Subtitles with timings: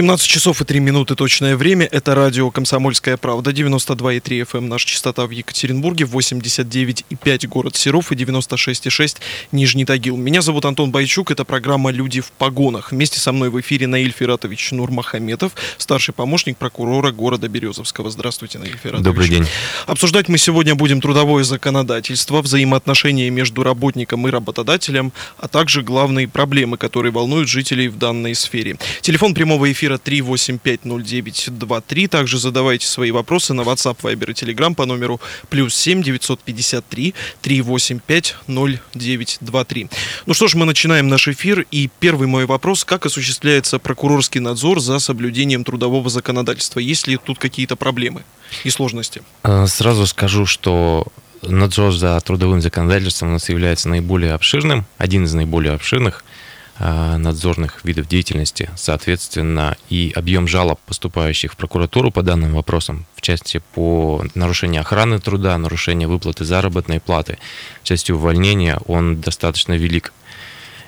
[0.00, 1.84] 17 часов и 3 минуты точное время.
[1.84, 9.18] Это радио «Комсомольская правда», 92,3 FM, наша частота в Екатеринбурге, 89,5 город Серов и 96,6
[9.52, 10.16] Нижний Тагил.
[10.16, 12.92] Меня зовут Антон Байчук, это программа «Люди в погонах».
[12.92, 18.08] Вместе со мной в эфире Наиль Фератович Нурмахаметов, старший помощник прокурора города Березовского.
[18.08, 19.04] Здравствуйте, Наиль Фератович.
[19.04, 19.46] Добрый день.
[19.86, 26.78] Обсуждать мы сегодня будем трудовое законодательство, взаимоотношения между работником и работодателем, а также главные проблемы,
[26.78, 28.78] которые волнуют жителей в данной сфере.
[29.02, 32.08] Телефон прямого эфира эфира 3850923.
[32.08, 38.36] Также задавайте свои вопросы на WhatsApp, Viber и Telegram по номеру плюс 7 953 385
[38.46, 39.88] 0923.
[40.26, 41.66] Ну что ж, мы начинаем наш эфир.
[41.70, 42.84] И первый мой вопрос.
[42.84, 46.80] Как осуществляется прокурорский надзор за соблюдением трудового законодательства?
[46.80, 48.24] Есть ли тут какие-то проблемы
[48.64, 49.22] и сложности?
[49.42, 51.06] Э, сразу скажу, что
[51.42, 56.24] надзор за трудовым законодательством у нас является наиболее обширным, один из наиболее обширных–
[56.80, 63.62] надзорных видов деятельности, соответственно, и объем жалоб, поступающих в прокуратуру по данным вопросам, в части
[63.74, 67.38] по нарушению охраны труда, нарушению выплаты заработной платы,
[67.82, 70.12] в части увольнения, он достаточно велик.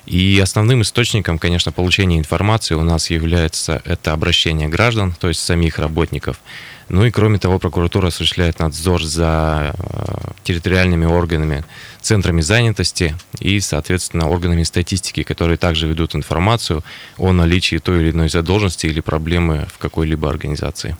[0.07, 5.79] И основным источником, конечно, получения информации у нас является это обращение граждан, то есть самих
[5.79, 6.41] работников,
[6.89, 11.65] ну и кроме того, прокуратура осуществляет надзор за э, территориальными органами,
[12.03, 16.84] центрами занятости и, соответственно, органами статистики, которые также ведут информацию
[17.19, 20.97] о наличии той или иной задолженности или проблемы в какой-либо организации.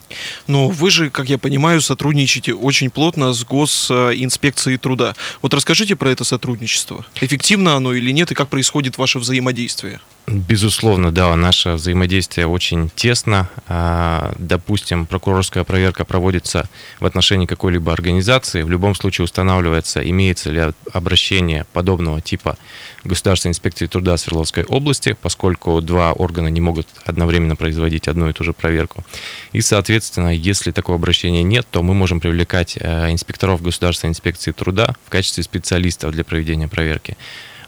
[0.47, 5.15] Но вы же, как я понимаю, сотрудничаете очень плотно с Госинспекцией труда.
[5.41, 7.05] Вот расскажите про это сотрудничество.
[7.21, 9.99] Эффективно оно или нет, и как происходит ваше взаимодействие?
[10.25, 13.49] Безусловно, да, наше взаимодействие очень тесно.
[13.67, 16.69] А, допустим, прокурорская проверка проводится
[17.01, 18.61] в отношении какой-либо организации.
[18.61, 22.57] В любом случае устанавливается, имеется ли обращение подобного типа
[23.03, 28.43] Государственной инспекции труда Свердловской области, поскольку два органа не могут одновременно производить одну и ту
[28.43, 29.03] же проверку.
[29.51, 34.95] И, соответственно, если такого обращения нет, то мы можем привлекать э, инспекторов Государственной инспекции труда
[35.05, 37.17] в качестве специалистов для проведения проверки.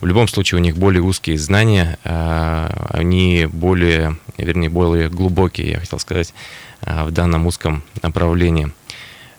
[0.02, 5.80] В любом случае у них более узкие знания, а, они более, вернее, более глубокие, я
[5.80, 6.34] хотел сказать,
[6.82, 8.72] а, в данном узком направлении.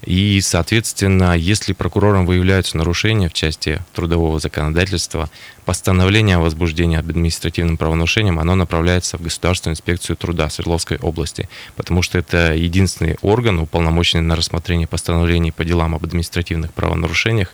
[0.07, 5.29] И, соответственно, если прокурором выявляются нарушения в части трудового законодательства,
[5.65, 12.03] постановление о возбуждении об административным правонарушением, оно направляется в Государственную инспекцию труда Свердловской области, потому
[12.03, 17.53] что это единственный орган, уполномоченный на рассмотрение постановлений по делам об административных правонарушениях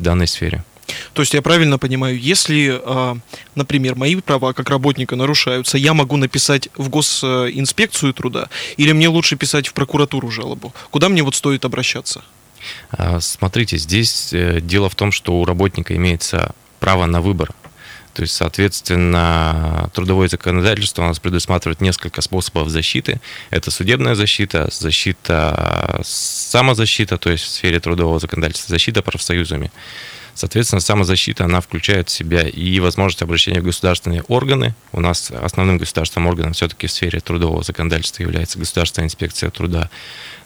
[0.00, 0.64] в данной сфере.
[1.12, 3.16] То есть я правильно понимаю, если, а,
[3.54, 9.36] например, мои права как работника нарушаются, я могу написать в госинспекцию труда или мне лучше
[9.36, 10.74] писать в прокуратуру жалобу?
[10.90, 12.22] Куда мне вот стоит обращаться?
[12.90, 17.52] А, смотрите, здесь э, дело в том, что у работника имеется право на выбор.
[18.14, 23.20] То есть, соответственно, трудовое законодательство у нас предусматривает несколько способов защиты.
[23.50, 29.72] Это судебная защита, защита, самозащита, то есть в сфере трудового законодательства, защита профсоюзами.
[30.34, 34.74] Соответственно, самозащита, она включает в себя и возможность обращения в государственные органы.
[34.92, 39.90] У нас основным государственным органом все-таки в сфере трудового законодательства является Государственная инспекция труда.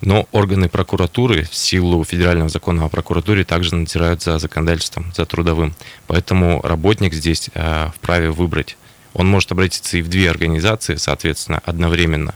[0.01, 5.75] Но органы прокуратуры в силу федерального закона о прокуратуре также надзирают за законодательством, за трудовым.
[6.09, 8.77] Поэтому работник здесь э, вправе выбрать.
[9.15, 12.35] Он может обратиться и в две организации, соответственно, одновременно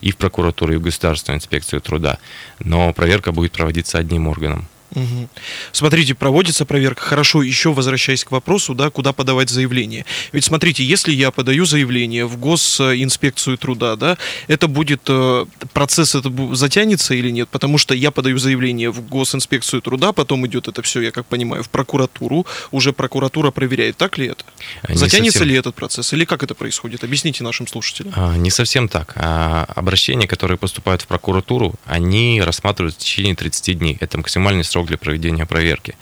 [0.00, 2.18] и в прокуратуру, и в Государственную инспекцию труда.
[2.58, 4.66] Но проверка будет проводиться одним органом.
[4.94, 5.28] Угу.
[5.72, 7.02] Смотрите, проводится проверка.
[7.02, 10.04] Хорошо, еще возвращаясь к вопросу, да, куда подавать заявление.
[10.32, 16.30] Ведь смотрите, если я подаю заявление в госинспекцию труда, да, это будет э, процесс это
[16.54, 17.48] затянется или нет?
[17.48, 21.62] Потому что я подаю заявление в госинспекцию труда, потом идет это все, я как понимаю,
[21.62, 24.44] в прокуратуру, уже прокуратура проверяет, так ли это?
[24.88, 25.48] Не Затянется совсем...
[25.48, 27.04] ли этот процесс или как это происходит?
[27.04, 28.12] Объясните нашим слушателям.
[28.14, 29.12] А, не совсем так.
[29.16, 33.96] А, обращения, которые поступают в прокуратуру, они рассматривают в течение 30 дней.
[34.00, 35.94] Это максимальный срок срок для проведения проверки.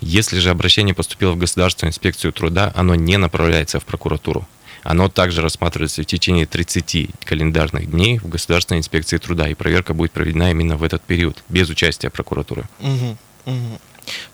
[0.00, 4.46] Если же обращение поступило в Государственную инспекцию труда, оно не направляется в прокуратуру.
[4.82, 10.12] Оно также рассматривается в течение 30 календарных дней в Государственной инспекции труда, и проверка будет
[10.12, 12.64] проведена именно в этот период, без участия прокуратуры.
[12.80, 13.16] Угу,
[13.46, 13.80] угу.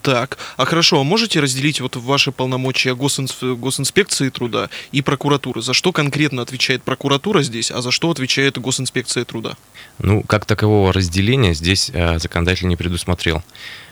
[0.03, 3.37] Так, а хорошо, а можете разделить вот ваши полномочия госинс...
[3.43, 5.63] госинспекции труда и прокуратуры?
[5.63, 9.57] За что конкретно отвечает прокуратура здесь, а за что отвечает госинспекция труда?
[9.99, 13.43] Ну, как такового разделения здесь э, законодатель не предусмотрел.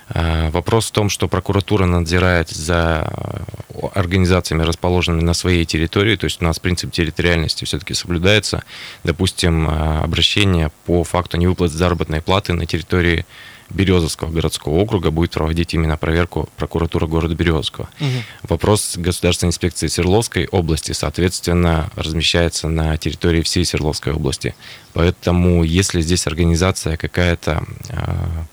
[0.08, 6.24] А, вопрос в том, что прокуратура надзирает за э, организациями, расположенными на своей территории, то
[6.24, 8.64] есть у нас принцип территориальности все-таки соблюдается.
[9.02, 13.24] Допустим, э, обращение по факту невыплаты заработной платы на территории
[13.70, 17.88] Березовского городского округа будет проводить именно проверку прокуратура города Березовского.
[17.98, 18.08] Угу.
[18.50, 24.54] Вопрос Государственной инспекции Свердловской области, соответственно, размещается на территории всей Свердловской области.
[24.92, 28.44] Поэтому, если здесь организация какая-то а,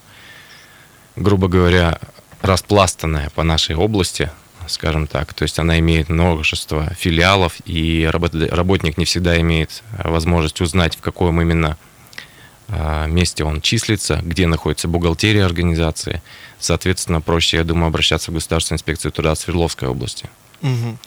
[1.15, 1.99] грубо говоря,
[2.41, 4.31] распластанная по нашей области,
[4.67, 5.33] скажем так.
[5.33, 11.41] То есть она имеет множество филиалов, и работник не всегда имеет возможность узнать, в каком
[11.41, 11.77] именно
[12.67, 16.21] а, месте он числится, где находится бухгалтерия организации.
[16.59, 20.29] Соответственно, проще, я думаю, обращаться в Государственную инспекцию труда Свердловской области.
[20.61, 20.97] Угу.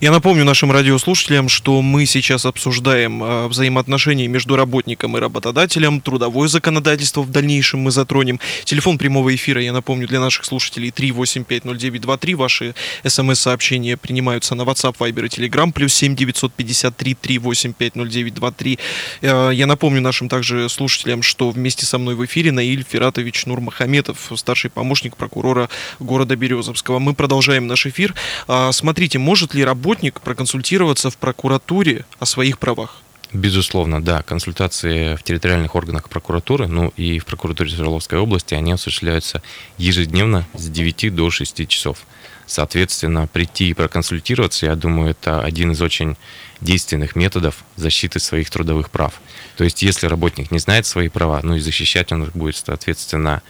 [0.00, 6.48] Я напомню нашим радиослушателям, что мы сейчас обсуждаем э, взаимоотношения между работником и работодателем, трудовое
[6.48, 8.40] законодательство в дальнейшем мы затронем.
[8.64, 12.34] Телефон прямого эфира, я напомню, для наших слушателей 3850923.
[12.34, 12.74] Ваши
[13.06, 18.78] смс-сообщения принимаются на WhatsApp, Viber и Telegram, плюс 7 953 3850923.
[19.20, 24.32] Э, я напомню нашим также слушателям, что вместе со мной в эфире Наиль Фиратович Нурмахаметов,
[24.36, 25.68] старший помощник прокурора
[26.00, 26.98] города Березовского.
[26.98, 28.14] Мы продолжаем наш эфир.
[28.48, 33.02] Э, смотрите, Смотрите, может ли работник проконсультироваться в прокуратуре о своих правах?
[33.32, 34.22] Безусловно, да.
[34.22, 39.42] Консультации в территориальных органах прокуратуры, ну и в прокуратуре Свердловской области, они осуществляются
[39.76, 42.06] ежедневно с 9 до 6 часов.
[42.46, 46.16] Соответственно, прийти и проконсультироваться, я думаю, это один из очень
[46.60, 49.20] действенных методов защиты своих трудовых прав.
[49.56, 53.42] То есть, если работник не знает свои права, ну и защищать он их будет, соответственно,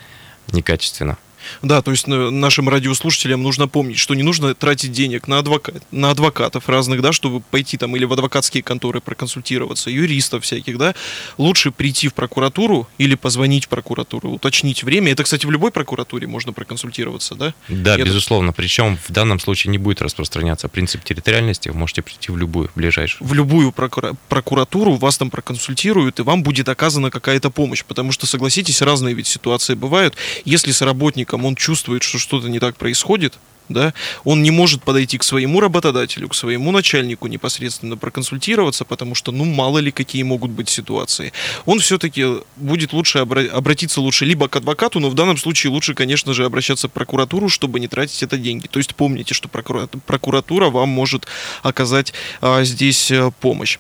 [0.51, 1.19] некачественно.
[1.61, 5.83] Да, то есть э, нашим радиослушателям нужно помнить, что не нужно тратить денег на, адвокат,
[5.91, 10.95] на адвокатов разных, да, чтобы пойти там или в адвокатские конторы проконсультироваться, юристов всяких, да.
[11.39, 15.13] Лучше прийти в прокуратуру или позвонить в прокуратуру, уточнить время.
[15.13, 17.55] Это, кстати, в любой прокуратуре можно проконсультироваться, да?
[17.69, 18.49] Да, Я безусловно.
[18.49, 18.57] Так...
[18.57, 21.69] Причем в данном случае не будет распространяться принцип территориальности.
[21.69, 23.29] Вы можете прийти в любую, в ближайшую.
[23.29, 24.15] В любую прокура...
[24.29, 27.85] прокуратуру вас там проконсультируют, и вам будет оказана какая-то помощь.
[27.85, 30.17] Потому что, согласитесь, разные ведь ситуации бывают.
[30.45, 33.95] Если с работником он чувствует, что что-то не так происходит, да,
[34.25, 39.45] он не может подойти к своему работодателю, к своему начальнику непосредственно проконсультироваться, потому что, ну,
[39.45, 41.33] мало ли какие могут быть ситуации.
[41.65, 45.95] Он все-таки будет лучше обра- обратиться лучше либо к адвокату, но в данном случае лучше,
[45.95, 48.67] конечно же, обращаться в прокуратуру, чтобы не тратить это деньги.
[48.67, 51.27] То есть помните, что прокура- прокуратура вам может
[51.63, 53.79] оказать а, здесь а, помощь.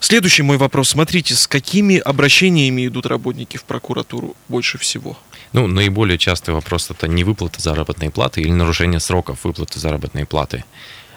[0.00, 0.90] Следующий мой вопрос.
[0.90, 5.18] Смотрите, с какими обращениями идут работники в прокуратуру больше всего?
[5.52, 10.64] Ну, наиболее частый вопрос это не выплата заработной платы или нарушение сроков выплаты заработной платы.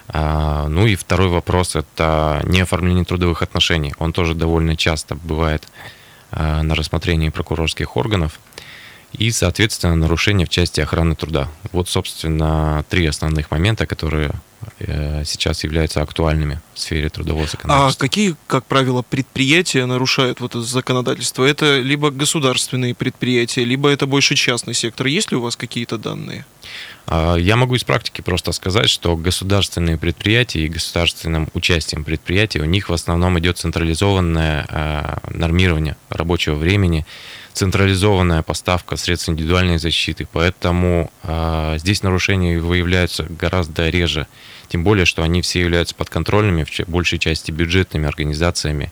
[0.07, 3.93] А, ну и второй вопрос это не оформление трудовых отношений.
[3.99, 5.67] Он тоже довольно часто бывает
[6.31, 8.39] а, на рассмотрении прокурорских органов.
[9.13, 11.49] И, соответственно, нарушение в части охраны труда.
[11.73, 14.31] Вот, собственно, три основных момента, которые
[14.79, 18.05] сейчас являются актуальными в сфере трудового законодательства.
[18.05, 21.45] А какие, как правило, предприятия нарушают вот это законодательство?
[21.45, 25.07] Это либо государственные предприятия, либо это больше частный сектор.
[25.07, 26.45] Есть ли у вас какие-то данные?
[27.07, 32.65] А, я могу из практики просто сказать, что государственные предприятия и государственным участием предприятий у
[32.65, 37.05] них в основном идет централизованное а, нормирование рабочего времени,
[37.53, 44.27] централизованная поставка средств индивидуальной защиты, поэтому э, здесь нарушения выявляются гораздо реже,
[44.67, 48.91] тем более, что они все являются подконтрольными, в большей части бюджетными организациями,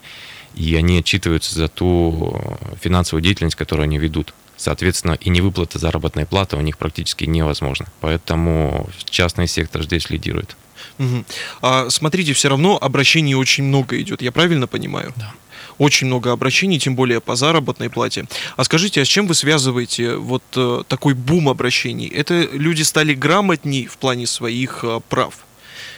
[0.56, 4.34] и они отчитываются за ту финансовую деятельность, которую они ведут.
[4.58, 7.86] Соответственно, и невыплата заработной платы у них практически невозможно.
[8.02, 10.58] Поэтому частный сектор здесь лидирует.
[10.98, 11.24] Угу.
[11.62, 15.14] А смотрите, все равно обращений очень много идет, я правильно понимаю?
[15.16, 15.34] Да
[15.78, 18.26] очень много обращений, тем более по заработной плате.
[18.58, 22.08] А скажите, а с чем вы связываете вот э, такой бум обращений?
[22.08, 25.34] Это люди стали грамотней в плане своих э, прав?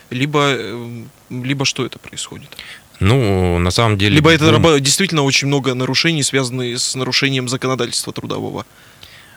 [0.10, 2.58] Либо, э, либо что это происходит?
[3.00, 4.16] Ну, на самом деле...
[4.16, 8.66] Либо это действительно очень много нарушений, связанных с нарушением законодательства трудового?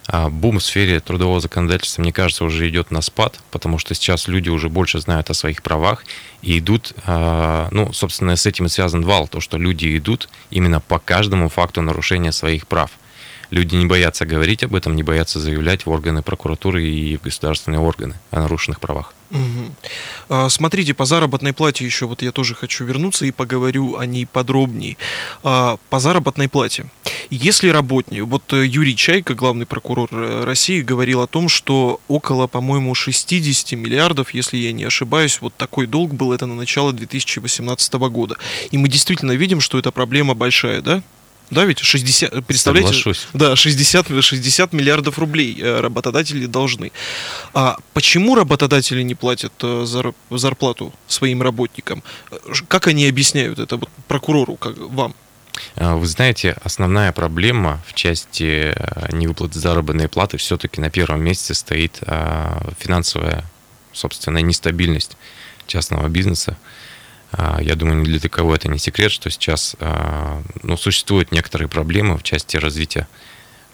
[0.07, 4.29] А бум в сфере трудового законодательства, мне кажется, уже идет на спад, потому что сейчас
[4.29, 6.05] люди уже больше знают о своих правах
[6.43, 10.81] и идут, а, ну, собственно, с этим и связан вал, то, что люди идут именно
[10.81, 12.91] по каждому факту нарушения своих прав.
[13.51, 17.81] Люди не боятся говорить об этом, не боятся заявлять в органы прокуратуры и в государственные
[17.81, 19.15] органы о нарушенных правах.
[19.31, 20.49] Угу.
[20.49, 24.97] Смотрите, по заработной плате еще вот я тоже хочу вернуться и поговорю о ней подробнее.
[25.43, 26.87] А, по заработной плате.
[27.31, 32.47] Если работник, вот э, Юрий Чайка, главный прокурор э, России, говорил о том, что около,
[32.47, 37.95] по-моему, 60 миллиардов, если я не ошибаюсь, вот такой долг был это на начало 2018
[37.95, 38.37] года.
[38.71, 41.03] И мы действительно видим, что эта проблема большая, да?
[41.51, 42.89] Да, ведь 60, представляете?
[42.89, 43.29] Соглашусь.
[43.35, 46.91] Да, 60, 60 миллиардов рублей э, работодатели должны.
[47.53, 52.03] А почему работодатели не платят э, зар- зарплату своим работникам?
[52.69, 55.15] Как они объясняют это вот прокурору, как вам?
[55.77, 61.55] А, Вы знаете, основная проблема в части э, невыплаты заработной платы все-таки на первом месте
[61.55, 63.45] стоит а, финансовая,
[63.93, 65.17] собственно, нестабильность
[65.67, 66.57] частного бизнеса.
[67.37, 71.69] А, Я думаю, ни для кого это не секрет, что сейчас а, ну, существуют некоторые
[71.69, 73.09] проблемы в части развития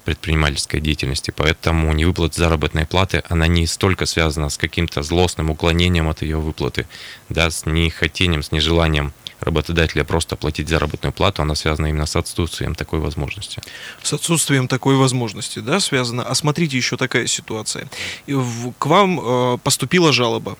[0.04, 6.22] предпринимательской деятельности, поэтому невыплата заработной платы, она не столько связана с каким-то злостным уклонением от
[6.22, 6.86] ее выплаты,
[7.28, 12.74] да, с нехотением, с нежеланием работодателя просто платить заработную плату, она связана именно с отсутствием
[12.74, 13.60] такой возможности.
[14.02, 16.22] С отсутствием такой возможности, да, связано.
[16.22, 17.88] А смотрите, еще такая ситуация.
[18.26, 20.56] К вам э, поступила жалоба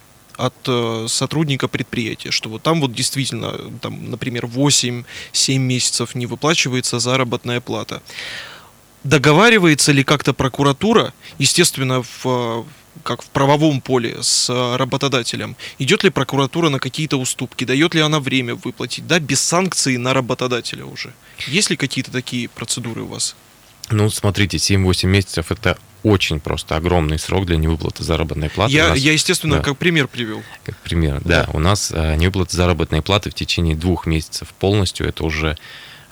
[0.47, 5.05] от э, сотрудника предприятия, что вот там вот действительно, там, например, 8-7
[5.59, 8.03] месяцев не выплачивается заработная плата.
[9.05, 12.63] Договаривается ли как-то прокуратура, естественно, в, э,
[13.03, 18.01] как в правовом поле с э, работодателем, идет ли прокуратура на какие-то уступки, дает ли
[18.01, 21.13] она время выплатить, да, без санкций на работодателя уже?
[21.47, 23.37] Есть ли какие-то такие процедуры у вас?
[23.91, 28.73] Ну, смотрите, 7-8 месяцев это очень просто огромный срок для невыплаты заработной платы.
[28.73, 29.63] Я, нас- я, естественно, да.
[29.63, 30.43] как пример привел.
[30.65, 31.45] Как пример, да.
[31.45, 31.51] Да.
[31.53, 35.07] У нас а, невыплата заработной платы в течение двух месяцев полностью.
[35.07, 35.57] Это уже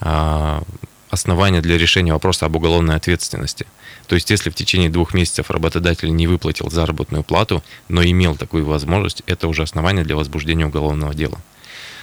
[0.00, 0.62] а,
[1.11, 3.66] основание для решения вопроса об уголовной ответственности.
[4.07, 8.64] То есть, если в течение двух месяцев работодатель не выплатил заработную плату, но имел такую
[8.64, 11.38] возможность, это уже основание для возбуждения уголовного дела.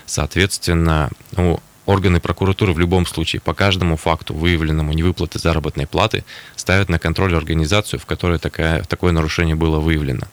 [0.06, 6.24] Соответственно, ну, органы прокуратуры в любом случае по каждому факту, выявленному невыплаты заработной платы,
[6.56, 10.28] ставят на контроль организацию, в которой такая, такое нарушение было выявлено.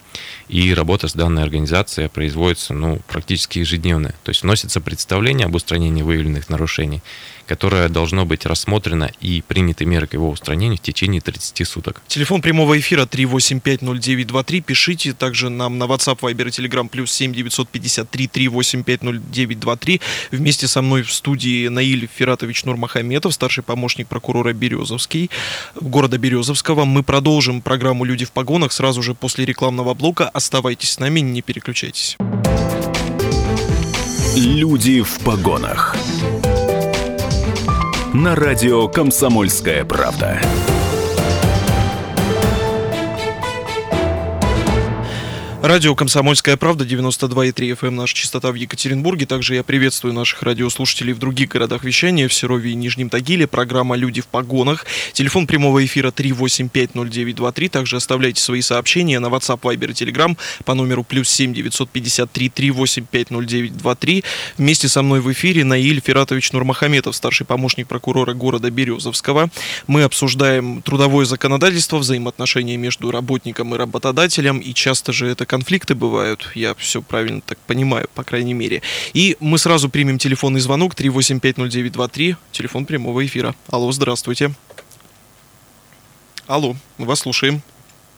[0.48, 4.14] И работа с данной организацией производится ну, практически ежедневно.
[4.22, 7.02] То есть вносится представление об устранении выявленных нарушений,
[7.46, 12.02] которое должно быть рассмотрено и приняты меры к его устранению в течение 30 суток.
[12.06, 14.60] Телефон прямого эфира 3850923.
[14.62, 20.00] Пишите также нам на WhatsApp, Viber и Telegram плюс 7 953 3850923.
[20.30, 25.30] Вместе со мной в студии Наиль Фиратович Нурмахаметов, старший помощник прокурора Березовский,
[25.80, 26.84] города Березовского.
[26.84, 30.28] Мы продолжим программу «Люди в погонах» сразу же после рекламного блока.
[30.28, 32.16] Оставайтесь с нами, не переключайтесь.
[34.36, 35.96] Люди в погонах.
[38.14, 40.40] На радио Комсомольская правда.
[45.62, 49.26] Радио «Комсомольская правда», 92,3 FM, наша частота в Екатеринбурге.
[49.26, 53.46] Также я приветствую наших радиослушателей в других городах вещания, в Серове и Нижнем Тагиле.
[53.46, 54.86] Программа «Люди в погонах».
[55.12, 57.68] Телефон прямого эфира 3850923.
[57.68, 64.24] Также оставляйте свои сообщения на WhatsApp, Viber и Telegram по номеру плюс 7 953 3850923.
[64.58, 69.48] Вместе со мной в эфире Наиль Фиратович Нурмахаметов, старший помощник прокурора города Березовского.
[69.86, 76.50] Мы обсуждаем трудовое законодательство, взаимоотношения между работником и работодателем, и часто же это конфликты бывают,
[76.54, 78.80] я все правильно так понимаю, по крайней мере.
[79.12, 83.54] И мы сразу примем телефонный звонок 3850923, телефон прямого эфира.
[83.68, 84.52] Алло, здравствуйте.
[86.46, 87.60] Алло, мы вас слушаем.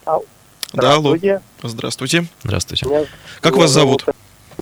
[0.07, 0.25] Ал-
[0.73, 1.17] Да, алло,
[1.65, 2.29] Здравствуйте.
[2.45, 2.87] здравствуйте.
[2.87, 3.07] Меня-
[3.41, 4.05] Как меня вас зовут?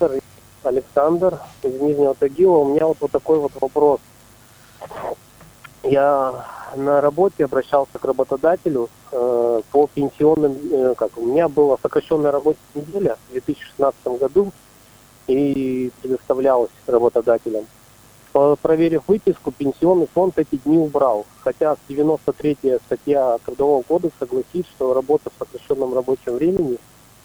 [0.00, 0.23] Александр.
[0.62, 2.57] Александр из Нижнего Тагила.
[2.57, 4.00] У меня вот, вот такой вот вопрос.
[5.82, 6.46] Я
[6.76, 12.58] на работе обращался к работодателю э, по пенсионным, э, как у меня была сокращенная рабочая
[12.74, 14.52] неделя в 2016 году
[15.26, 17.66] и предоставлялась работодателем.
[18.32, 21.26] По- Проверив выписку, пенсионный фонд эти дни убрал.
[21.42, 26.78] Хотя 93-я статья Трудового кодекса гласит, что работа в сокращенном рабочем времени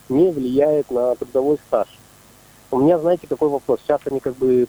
[0.10, 1.88] не влияет на трудовой стаж.
[2.72, 3.80] У меня, знаете, какой вопрос?
[3.84, 4.68] Сейчас они как бы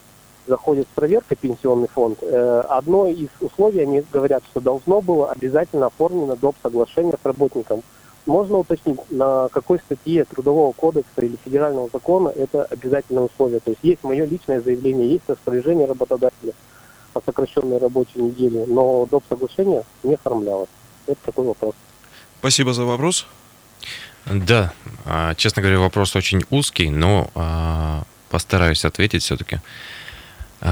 [0.49, 2.19] заходят с проверкой пенсионный фонд.
[2.21, 6.55] Э, Одно из условий, они говорят, что должно было обязательно оформлено доп.
[6.61, 7.83] соглашение с работником.
[8.25, 13.59] Можно уточнить, на какой статье Трудового кодекса или федерального закона это обязательное условие?
[13.59, 16.53] То есть есть мое личное заявление, есть распоряжение работодателя
[17.13, 19.23] о сокращенной рабочей неделе, но доп.
[19.29, 20.69] соглашение не оформлялось.
[21.07, 21.73] Это такой вопрос.
[22.39, 23.25] Спасибо за вопрос.
[24.25, 24.73] Да,
[25.05, 29.59] а, честно говоря, вопрос очень узкий, но а, постараюсь ответить все-таки.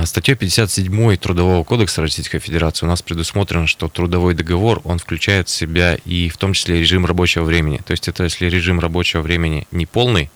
[0.03, 5.51] Статьей 57 Трудового кодекса Российской Федерации у нас предусмотрено, что трудовой договор, он включает в
[5.51, 7.77] себя и в том числе режим рабочего времени.
[7.85, 10.29] То есть это если режим рабочего времени не полный,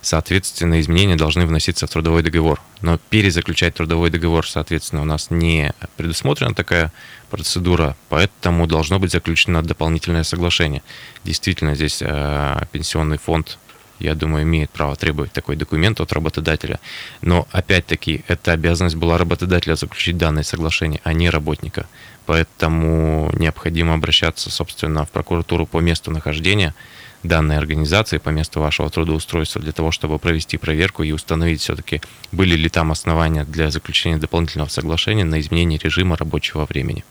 [0.00, 2.60] соответственно, изменения должны вноситься в трудовой договор.
[2.80, 6.90] Но перезаключать трудовой договор, соответственно, у нас не предусмотрена такая
[7.30, 10.82] процедура, поэтому должно быть заключено дополнительное соглашение.
[11.22, 13.58] Действительно, здесь э, пенсионный фонд
[13.98, 16.80] я думаю, имеет право требовать такой документ от работодателя.
[17.22, 21.86] Но, опять-таки, эта обязанность была работодателя заключить данное соглашение, а не работника.
[22.26, 26.74] Поэтому необходимо обращаться, собственно, в прокуратуру по месту нахождения
[27.22, 32.00] данной организации, по месту вашего трудоустройства, для того, чтобы провести проверку и установить все-таки,
[32.32, 37.04] были ли там основания для заключения дополнительного соглашения на изменение режима рабочего времени.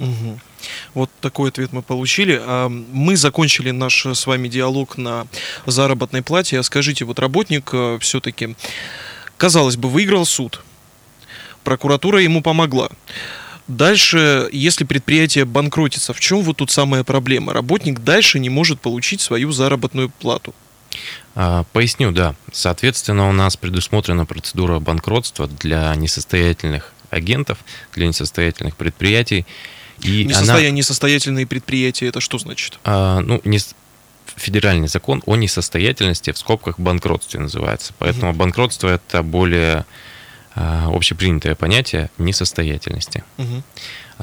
[0.00, 0.40] Угу.
[0.94, 2.40] Вот такой ответ мы получили.
[2.42, 5.26] А, мы закончили наш с вами диалог на
[5.66, 6.58] заработной плате.
[6.58, 8.56] А скажите, вот работник э, все-таки,
[9.36, 10.62] казалось бы, выиграл суд.
[11.62, 12.88] Прокуратура ему помогла.
[13.68, 17.52] Дальше, если предприятие банкротится, в чем вот тут самая проблема?
[17.52, 20.54] Работник дальше не может получить свою заработную плату.
[21.36, 22.34] А, поясню, да.
[22.52, 27.58] Соответственно, у нас предусмотрена процедура банкротства для несостоятельных агентов,
[27.94, 29.46] для несостоятельных предприятий.
[30.02, 30.68] И Несостоя...
[30.68, 30.70] она...
[30.70, 32.78] Несостоятельные предприятия, это что значит?
[32.84, 33.58] А, ну, не...
[34.36, 37.92] федеральный закон о несостоятельности в скобках банкротстве называется.
[37.98, 38.38] Поэтому угу.
[38.38, 39.84] банкротство это более
[40.54, 43.24] а, общепринятое понятие несостоятельности.
[43.38, 43.62] Угу.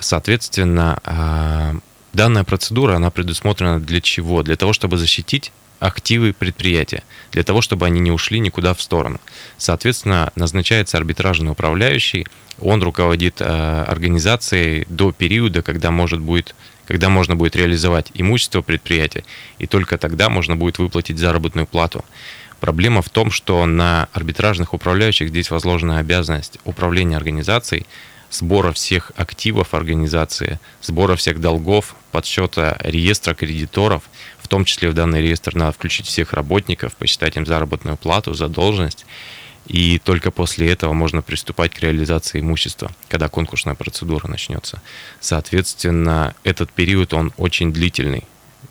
[0.01, 1.75] Соответственно, а,
[2.13, 4.43] данная процедура, она предусмотрена для чего?
[4.43, 9.19] Для того, чтобы защитить активы предприятия, для того, чтобы они не ушли никуда в сторону.
[9.57, 12.25] Соответственно, назначается арбитражный управляющий,
[12.60, 13.46] он руководит э,
[13.88, 16.55] организацией до периода, когда, может будет,
[16.88, 19.24] когда можно будет реализовать имущество предприятия,
[19.60, 22.03] и только тогда можно будет выплатить заработную плату.
[22.60, 27.86] Проблема в том, что на арбитражных управляющих здесь возложена обязанность управления организацией,
[28.31, 34.01] сбора всех активов организации, сбора всех долгов, подсчета реестра кредиторов,
[34.39, 39.05] в том числе в данный реестр надо включить всех работников, посчитать им заработную плату, задолженность
[39.67, 44.81] и только после этого можно приступать к реализации имущества, когда конкурсная процедура начнется.
[45.19, 48.24] Соответственно, этот период, он очень длительный.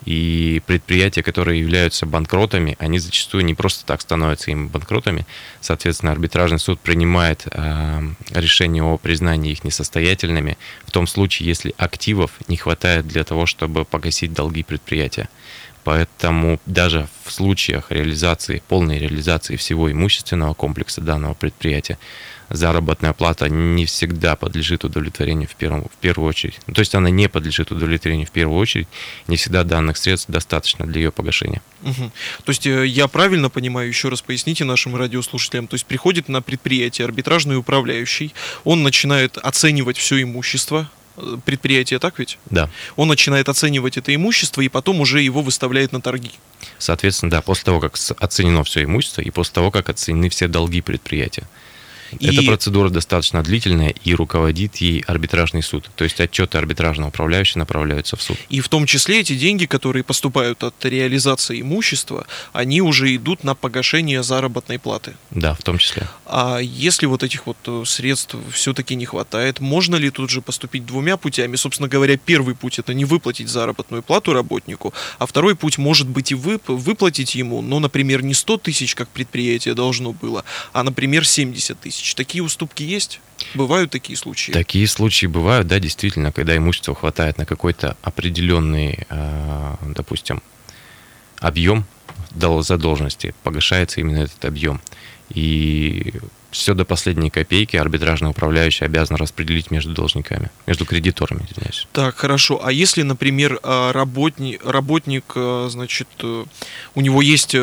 [0.07, 5.27] И предприятия, которые являются банкротами, они зачастую не просто так становятся им банкротами.
[5.59, 12.31] Соответственно, арбитражный суд принимает э, решение о признании их несостоятельными в том случае, если активов
[12.47, 15.27] не хватает для того, чтобы погасить долги предприятия.
[15.83, 21.97] Поэтому даже в случаях реализации, полной реализации всего имущественного комплекса данного предприятия,
[22.49, 26.59] заработная плата не всегда подлежит удовлетворению в, первом, в первую очередь.
[26.73, 28.87] То есть она не подлежит удовлетворению в первую очередь,
[29.27, 31.61] не всегда данных средств достаточно для ее погашения.
[31.83, 32.11] Угу.
[32.43, 36.41] То есть э, я правильно понимаю, еще раз поясните нашим радиослушателям, то есть приходит на
[36.41, 38.33] предприятие арбитражный управляющий,
[38.63, 40.89] он начинает оценивать все имущество,
[41.45, 42.37] предприятия, так ведь?
[42.49, 42.69] Да.
[42.95, 46.31] Он начинает оценивать это имущество и потом уже его выставляет на торги.
[46.77, 50.81] Соответственно, да, после того, как оценено все имущество и после того, как оценены все долги
[50.81, 51.43] предприятия.
[52.19, 52.27] И...
[52.27, 55.89] Эта процедура достаточно длительная и руководит ей арбитражный суд.
[55.95, 58.37] То есть отчеты арбитражного управляющего направляются в суд.
[58.49, 63.55] И в том числе эти деньги, которые поступают от реализации имущества, они уже идут на
[63.55, 65.13] погашение заработной платы.
[65.31, 66.07] Да, в том числе.
[66.25, 70.85] А если вот этих вот э, средств все-таки не хватает, можно ли тут же поступить
[70.85, 71.55] двумя путями?
[71.55, 76.31] Собственно говоря, первый путь это не выплатить заработную плату работнику, а второй путь может быть
[76.31, 80.43] и вып- выплатить ему, но, например, не 100 тысяч, как предприятие должно было,
[80.73, 82.15] а, например, 70 тысяч тысяч.
[82.15, 83.19] Такие уступки есть?
[83.53, 84.51] Бывают такие случаи?
[84.51, 90.41] Такие случаи бывают, да, действительно, когда имущества хватает на какой-то определенный, э, допустим,
[91.39, 91.85] объем
[92.35, 94.81] задолженности, погашается именно этот объем.
[95.29, 96.13] И
[96.51, 101.87] все до последней копейки арбитражный управляющий обязан распределить между должниками, между кредиторами, извиняюсь.
[101.91, 102.61] Так, хорошо.
[102.63, 107.55] А если, например, э, работник, работник э, значит, у него есть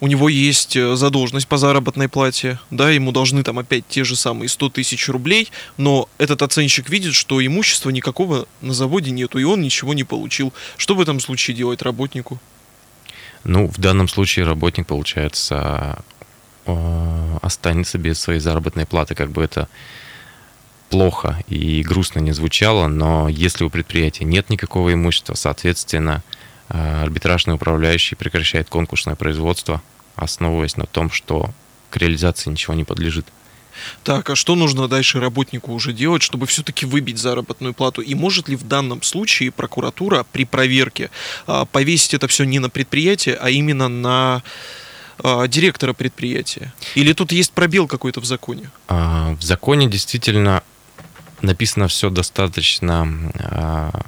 [0.00, 4.16] у него есть э, задолженность по заработной плате, да, ему должны там опять те же
[4.16, 9.44] самые 100 тысяч рублей, но этот оценщик видит, что имущества никакого на заводе нету, и
[9.44, 10.52] он ничего не получил.
[10.76, 12.38] Что в этом случае делать работнику?
[13.44, 15.98] Ну, в данном случае работник, получается,
[16.66, 19.68] э, останется без своей заработной платы, как бы это
[20.90, 26.22] плохо и грустно не звучало, но если у предприятия нет никакого имущества, соответственно,
[26.68, 29.82] арбитражный управляющий прекращает конкурсное производство,
[30.16, 31.50] основываясь на том, что
[31.90, 33.26] к реализации ничего не подлежит.
[34.02, 38.02] Так, а что нужно дальше работнику уже делать, чтобы все-таки выбить заработную плату?
[38.02, 41.10] И может ли в данном случае прокуратура при проверке
[41.46, 44.42] а, повесить это все не на предприятие, а именно на
[45.18, 46.72] а, директора предприятия?
[46.94, 48.70] Или тут есть пробел какой-то в законе?
[48.88, 50.62] А, в законе действительно
[51.42, 54.00] написано все достаточно, а,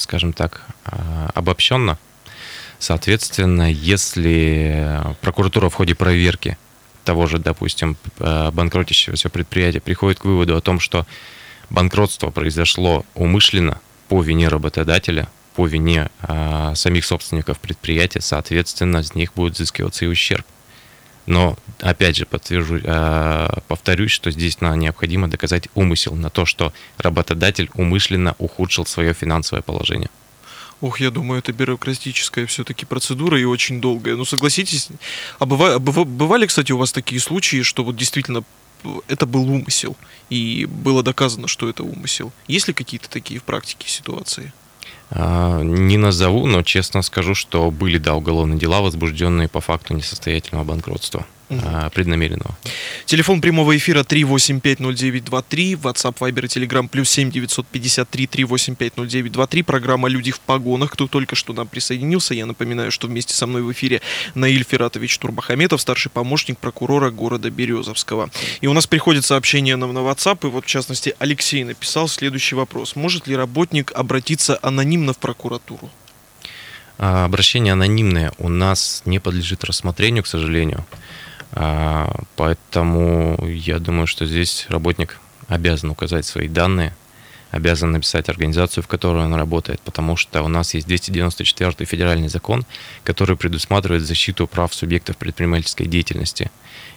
[0.00, 1.98] скажем так, а, обобщенно.
[2.78, 6.56] Соответственно, если прокуратура в ходе проверки
[7.04, 11.06] того же, допустим, э, банкротящегося предприятия приходит к выводу о том, что
[11.70, 19.32] банкротство произошло умышленно по вине работодателя, по вине а, самих собственников предприятия, соответственно, с них
[19.34, 20.46] будет взыскиваться и ущерб.
[21.28, 27.68] Но, опять же, подтвержу, а, повторюсь, что здесь необходимо доказать умысел на то, что работодатель
[27.74, 30.08] умышленно ухудшил свое финансовое положение.
[30.80, 34.16] Ох, я думаю, это бюрократическая все-таки процедура и очень долгая.
[34.16, 34.88] Ну, согласитесь,
[35.38, 38.42] а быва, бывали, кстати, у вас такие случаи, что вот действительно
[39.06, 39.98] это был умысел,
[40.30, 42.32] и было доказано, что это умысел.
[42.46, 44.54] Есть ли какие-то такие в практике ситуации?
[45.10, 50.64] А, не назову, но честно скажу, что были, да, уголовные дела, возбужденные по факту несостоятельного
[50.64, 51.90] банкротства угу.
[51.94, 52.56] преднамеренного.
[53.06, 60.40] Телефон прямого эфира 3850923, WhatsApp, Viber и Telegram плюс 7 953 3850923, программа «Люди в
[60.40, 60.92] погонах».
[60.92, 64.00] Кто только что нам присоединился, я напоминаю, что вместе со мной в эфире
[64.34, 68.30] Наиль Фератович Турбахаметов, старший помощник прокурора города Березовского.
[68.60, 72.54] И у нас приходит сообщение нам на WhatsApp, и вот в частности Алексей написал следующий
[72.54, 72.96] вопрос.
[72.96, 75.90] Может ли работник обратиться анонимно в прокуратуру?
[76.98, 80.84] А, обращение анонимное у нас не подлежит рассмотрению, к сожалению.
[81.52, 86.94] А, поэтому я думаю, что здесь работник обязан указать свои данные,
[87.50, 92.64] обязан написать организацию, в которой он работает, потому что у нас есть 294 федеральный закон,
[93.04, 96.50] который предусматривает защиту прав субъектов предпринимательской деятельности.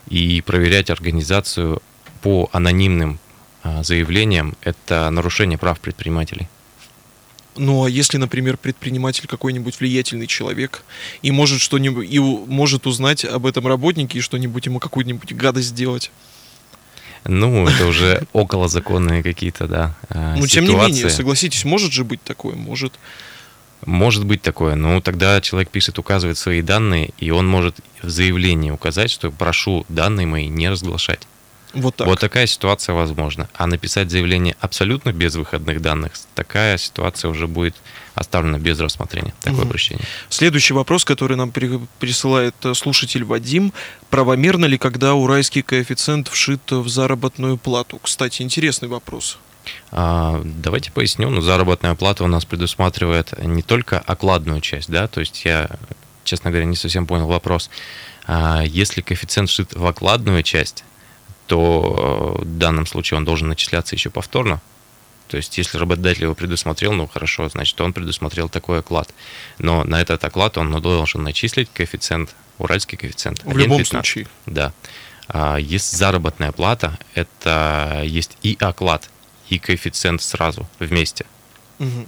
[0.08, 1.82] И проверять организацию
[2.22, 3.20] по анонимным
[3.64, 6.50] а, заявлениям– это нарушение прав предпринимателей.
[7.58, 10.84] Ну а если, например, предприниматель какой-нибудь влиятельный человек
[11.22, 16.12] и может что-нибудь и может узнать об этом работнике и что-нибудь ему какую-нибудь гадость сделать?
[17.26, 19.96] Ну, это уже околозаконные какие-то, да.
[20.10, 22.94] А, ну, тем не менее, согласитесь, может же быть такое, может.
[23.86, 28.70] Может быть такое, но тогда человек пишет, указывает свои данные, и он может в заявлении
[28.70, 31.28] указать, что прошу данные мои не разглашать.
[31.74, 32.08] Вот, так.
[32.08, 33.50] вот такая ситуация возможна.
[33.54, 37.76] А написать заявление абсолютно без выходных данных, такая ситуация уже будет
[38.14, 39.68] оставлена без рассмотрения, такое угу.
[39.68, 40.06] обращение.
[40.30, 43.74] Следующий вопрос, который нам присылает э, слушатель Вадим.
[44.10, 48.00] Правомерно ли, когда уральский коэффициент вшит в заработную плату?
[48.04, 49.40] Кстати, интересный вопрос.
[49.92, 51.30] А, давайте поясню.
[51.30, 55.70] Ну, заработная плата у нас предусматривает не только окладную часть, да, то есть я,
[56.24, 57.70] честно говоря, не совсем понял вопрос.
[58.28, 60.84] А, если коэффициент вшит в окладную часть,
[61.52, 64.62] то э, в данном случае он должен начисляться еще повторно.
[65.28, 69.14] То есть, если работодатель его предусмотрел, ну хорошо, значит, он предусмотрел такой оклад.
[69.58, 73.44] Но на этот оклад он должен начислить коэффициент, уральский коэффициент.
[73.44, 74.28] В любом случае.
[74.46, 74.72] Да.
[75.28, 79.10] А есть заработная плата, это есть и оклад,
[79.50, 81.26] и коэффициент сразу вместе.
[81.82, 82.08] Угу.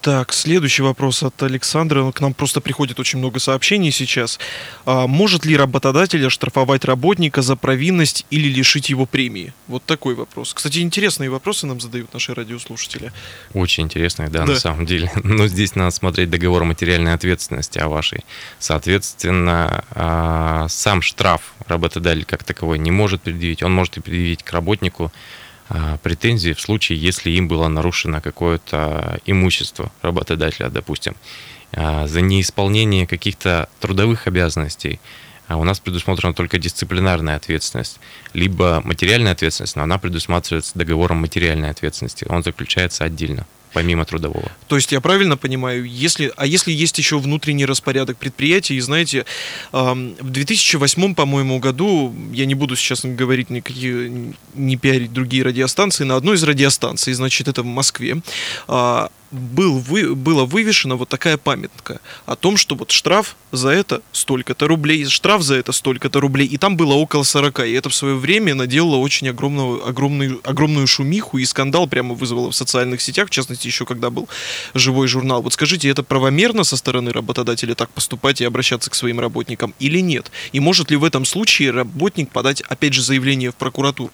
[0.00, 2.10] Так, следующий вопрос от Александра.
[2.10, 4.40] К нам просто приходит очень много сообщений сейчас.
[4.86, 9.54] А, может ли работодатель оштрафовать работника за провинность или лишить его премии?
[9.68, 10.52] Вот такой вопрос.
[10.52, 13.12] Кстати, интересные вопросы нам задают наши радиослушатели.
[13.52, 14.54] Очень интересные, да, да.
[14.54, 15.12] на самом деле.
[15.22, 18.24] Но здесь надо смотреть договор материальной ответственности о вашей.
[18.58, 23.62] Соответственно, а, сам штраф работодатель как таковой не может предъявить.
[23.62, 25.12] Он может и предъявить к работнику
[26.02, 31.16] претензии в случае, если им было нарушено какое-то имущество работодателя, допустим,
[31.72, 35.00] а, за неисполнение каких-то трудовых обязанностей.
[35.46, 37.98] А у нас предусмотрена только дисциплинарная ответственность,
[38.32, 42.26] либо материальная ответственность, но она предусматривается договором материальной ответственности.
[42.28, 44.50] Он заключается отдельно помимо трудового.
[44.68, 49.26] То есть я правильно понимаю, если, а если есть еще внутренний распорядок предприятия, и знаете,
[49.72, 56.16] в 2008, по-моему, году, я не буду сейчас говорить никакие, не пиарить другие радиостанции, на
[56.16, 58.22] одной из радиостанций, значит, это в Москве,
[58.68, 64.02] а, был вы, была вывешена вот такая памятка о том, что вот штраф за это
[64.12, 67.94] столько-то рублей, штраф за это столько-то рублей, и там было около 40, и это в
[67.94, 73.28] свое время наделало очень огромную, огромную, огромную шумиху, и скандал прямо вызвало в социальных сетях,
[73.28, 74.28] в частности, еще когда был
[74.74, 75.42] живой журнал.
[75.42, 79.98] Вот скажите, это правомерно со стороны работодателя так поступать и обращаться к своим работникам или
[79.98, 80.30] нет?
[80.52, 84.12] И может ли в этом случае работник подать, опять же, заявление в прокуратуру?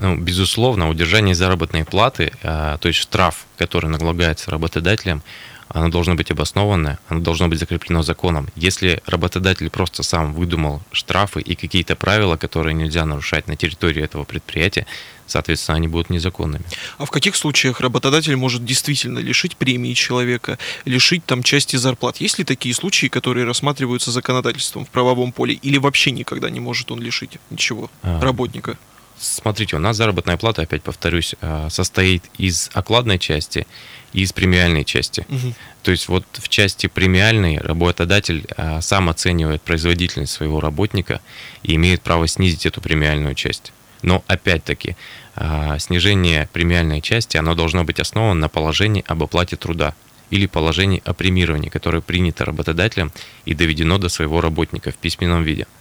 [0.00, 5.22] Ну, безусловно, удержание заработной платы, а, то есть штраф, который налагается работодателем,
[5.68, 8.48] оно должно быть обоснованное, оно должно быть закреплено законом.
[8.56, 14.24] Если работодатель просто сам выдумал штрафы и какие-то правила, которые нельзя нарушать на территории этого
[14.24, 14.86] предприятия,
[15.26, 16.64] соответственно, они будут незаконными.
[16.96, 22.16] А в каких случаях работодатель может действительно лишить премии человека, лишить там части зарплат?
[22.16, 26.90] Есть ли такие случаи, которые рассматриваются законодательством в правовом поле, или вообще никогда не может
[26.90, 28.78] он лишить ничего а, работника?
[29.20, 33.66] Смотрите, у нас заработная плата, опять повторюсь, э, состоит из окладной части
[34.14, 35.26] и из премиальной части.
[35.28, 35.54] Угу.
[35.82, 41.20] То есть вот в части премиальной работодатель э, сам оценивает производительность своего работника
[41.62, 43.74] и имеет право снизить эту премиальную часть.
[44.00, 44.96] Но опять-таки,
[45.36, 49.94] э, снижение премиальной части, оно должно быть основано на положении об оплате труда.
[50.30, 53.10] или положений о премировании, которое принято работодателем
[53.46, 55.66] и доведено до своего работника в письменном виде–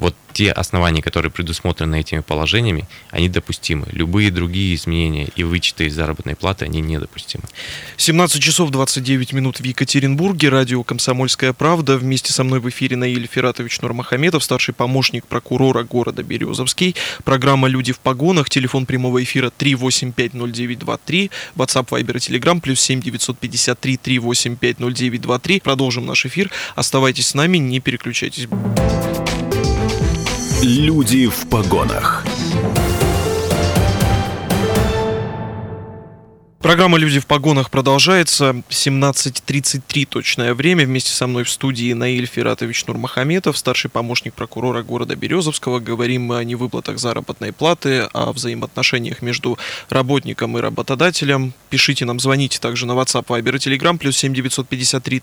[0.00, 3.86] вот те основания, которые предусмотрены этими положениями, они допустимы.
[3.92, 7.44] Любые другие изменения и вычеты из заработной платы, они недопустимы.
[7.98, 10.48] 17 часов 29 минут в Екатеринбурге.
[10.48, 11.98] Радио «Комсомольская правда».
[11.98, 16.96] Вместе со мной в эфире Наиль Фератович Нурмахаметов, старший помощник прокурора города Березовский.
[17.24, 18.48] Программа «Люди в погонах».
[18.48, 21.30] Телефон прямого эфира 3850923.
[21.56, 22.60] WhatsApp, Viber и Telegram.
[22.60, 25.60] Плюс 7 953 3850923.
[25.60, 26.50] Продолжим наш эфир.
[26.74, 28.48] Оставайтесь с нами, не переключайтесь.
[30.62, 32.22] Люди в погонах.
[36.60, 38.62] Программа «Люди в погонах» продолжается.
[38.68, 40.84] 17.33 точное время.
[40.84, 45.80] Вместе со мной в студии Наиль Фератович Нурмахаметов, старший помощник прокурора города Березовского.
[45.80, 51.54] Говорим мы о невыплатах заработной платы, о взаимоотношениях между работником и работодателем.
[51.70, 55.20] Пишите нам, звоните также на WhatsApp, Viber и Telegram, плюс 7 953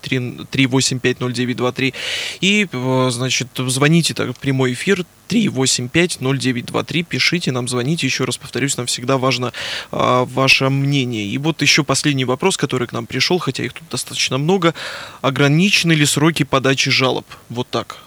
[0.50, 1.94] 385 0923.
[2.40, 7.02] И, э, значит, звоните так в прямой эфир 385-0923.
[7.04, 8.06] Пишите нам, звоните.
[8.06, 9.52] Еще раз повторюсь, нам всегда важно
[9.92, 11.26] а, ваше мнение.
[11.26, 14.74] И вот еще последний вопрос, который к нам пришел, хотя их тут достаточно много.
[15.20, 17.26] Ограничены ли сроки подачи жалоб?
[17.48, 17.98] Вот так.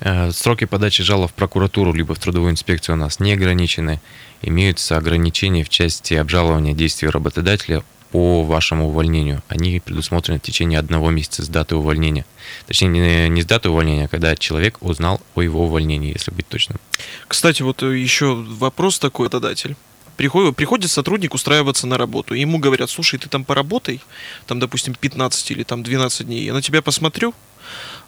[0.00, 4.00] Э, сроки подачи жалоб в прокуратуру либо в трудовую инспекцию у нас не ограничены.
[4.42, 9.42] Имеются ограничения в части обжалования действий работодателя по вашему увольнению.
[9.48, 12.26] Они предусмотрены в течение одного месяца с даты увольнения.
[12.66, 16.48] Точнее, не, не с даты увольнения, а когда человек узнал о его увольнении, если быть
[16.48, 16.78] точным.
[17.26, 19.76] Кстати, вот э, еще вопрос такой, работодатель.
[20.16, 22.34] Приходит, приходит сотрудник устраиваться на работу.
[22.34, 24.00] И ему говорят, слушай, ты там поработай,
[24.46, 27.34] там, допустим, 15 или там 12 дней, я на тебя посмотрю,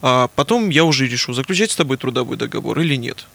[0.03, 3.27] а потом я уже решу, заключать с тобой трудовой договор или нет.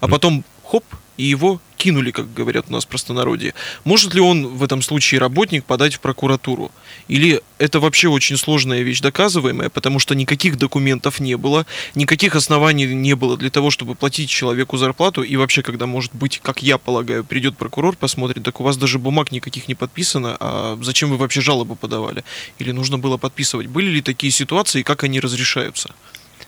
[0.00, 0.84] А потом, хоп,
[1.16, 3.54] и его кинули, как говорят у нас в простонародье.
[3.84, 6.72] Может ли он в этом случае работник подать в прокуратуру?
[7.08, 12.86] Или это вообще очень сложная вещь доказываемая, потому что никаких документов не было, никаких оснований
[12.86, 16.78] не было для того, чтобы платить человеку зарплату, и вообще, когда, может быть, как я
[16.78, 21.16] полагаю, придет прокурор, посмотрит, так у вас даже бумаг никаких не подписано, а зачем вы
[21.16, 22.24] вообще жалобу подавали?
[22.58, 23.66] Или нужно было подписывать?
[23.66, 25.94] Были ли такие ситуации, и как они разрешаются?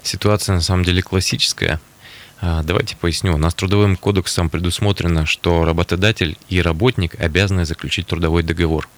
[0.02, 1.80] Ситуация на самом деле классическая.
[2.40, 3.34] А, давайте поясню.
[3.34, 8.88] У нас трудовым кодексом предусмотрено, что работодатель и работник обязаны заключить трудовой договор.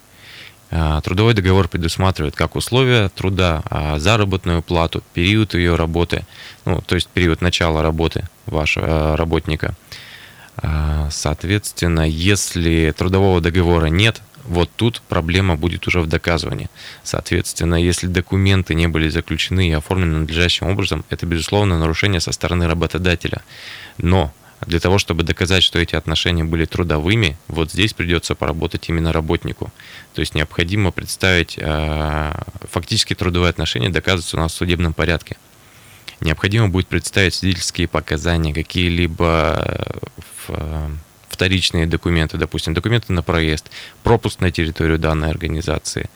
[0.70, 6.26] А, трудовой договор предусматривает как условия труда, а, заработную плату, период ее работы,
[6.64, 9.74] ну, то есть период начала работы вашего работника.
[11.11, 16.68] Соответственно, если трудового договора нет, вот тут проблема будет уже в доказывании.
[17.04, 22.66] Соответственно, если документы не были заключены и оформлены надлежащим образом, это, безусловно, нарушение со стороны
[22.66, 23.42] работодателя.
[23.98, 24.32] Но
[24.66, 29.72] для того, чтобы доказать, что эти отношения были трудовыми, вот здесь придется поработать именно работнику.
[30.14, 32.32] То есть необходимо представить, э,
[32.68, 35.36] фактически трудовые отношения доказываются у нас в судебном порядке.
[36.20, 39.86] Необходимо будет представить свидетельские показания, какие-либо
[40.48, 40.90] в
[41.40, 43.70] вторичные документы, допустим, документы на проезд,
[44.03, 46.11] пропуск на территорию данной организации,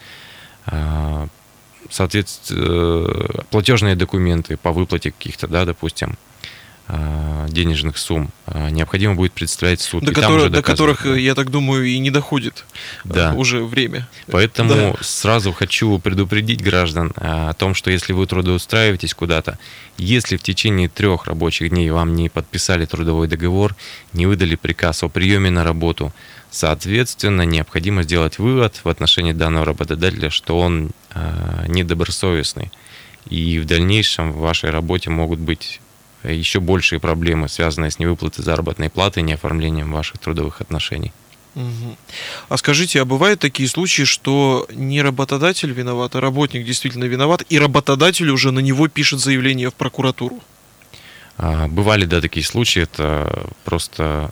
[0.67, 1.29] а,
[1.89, 6.19] соответственно, э, платежные документы по выплате каких-то, да, допустим,
[7.49, 10.05] денежных сумм а, необходимо будет представлять суд.
[10.05, 12.64] До, который, до которых, я так думаю, и не доходит
[13.05, 13.33] да.
[13.33, 14.07] уже время.
[14.31, 14.97] Поэтому да.
[15.01, 19.59] сразу хочу предупредить граждан о том, что если вы трудоустраиваетесь куда-то,
[19.97, 23.75] если в течение трех рабочих дней вам не подписали трудовой договор,
[24.12, 26.12] не выдали приказ о приеме на работу,
[26.51, 30.90] соответственно, необходимо сделать вывод в отношении данного работодателя, что он
[31.66, 32.70] недобросовестный.
[33.31, 35.81] И в дальнейшем в вашей работе могут быть
[36.25, 41.13] еще большие проблемы, связанные с невыплатой заработной платы и неоформлением ваших трудовых отношений.
[41.55, 41.97] Угу.
[42.49, 47.59] А скажите, а бывают такие случаи, что не работодатель виноват, а работник действительно виноват, и
[47.59, 50.41] работодатель уже на него пишет заявление в прокуратуру?
[51.37, 52.83] А, бывали, да, такие случаи.
[52.83, 54.31] Это просто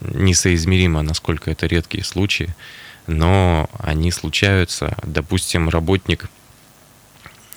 [0.00, 2.54] несоизмеримо, насколько это редкие случаи,
[3.06, 4.96] но они случаются.
[5.04, 6.28] Допустим, работник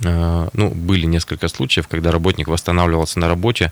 [0.01, 3.71] ну, были несколько случаев, когда работник восстанавливался на работе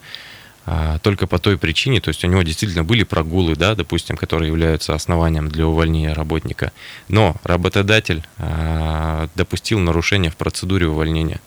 [0.71, 4.49] а, только по той причине, то есть у него действительно были прогулы, да, допустим, которые
[4.49, 6.71] являются основанием для увольнения работника,
[7.07, 11.39] но работодатель а, допустил нарушение в процедуре увольнения.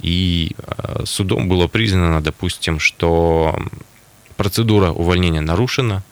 [0.00, 0.56] И
[1.04, 3.62] судом было признано, допустим, что
[4.38, 6.02] процедура увольнения нарушена,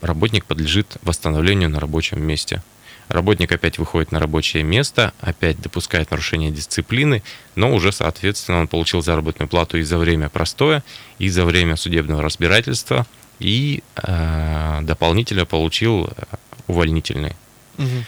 [0.00, 2.64] работник подлежит восстановлению на рабочем месте.
[3.08, 7.22] Работник опять выходит на рабочее место, опять допускает нарушение дисциплины,
[7.54, 10.82] но уже, соответственно, он получил заработную плату и за время простоя,
[11.18, 13.06] и за время судебного разбирательства,
[13.38, 16.24] и э, дополнительно получил э,
[16.66, 17.36] увольнительный.
[17.78, 18.04] Угу.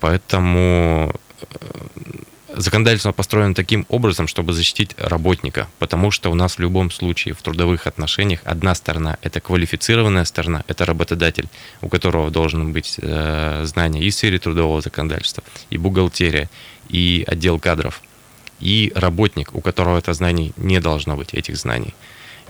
[0.00, 1.14] Поэтому
[2.54, 7.42] законодательство построено таким образом, чтобы защитить работника, потому что у нас в любом случае в
[7.42, 11.48] трудовых отношениях одна сторона– это квалифицированная сторона, это работодатель,
[11.82, 16.48] у которого должен быть э, знания и в сфере трудового законодательства, и бухгалтерия,
[16.88, 18.02] и отдел кадров,
[18.60, 21.94] и работник, у которого это знаний не должно быть, этих знаний.